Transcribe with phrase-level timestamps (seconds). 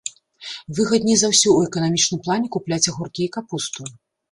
[0.77, 3.81] Выгадней за ўсё ў эканамічным плане купляць агуркі і капусту.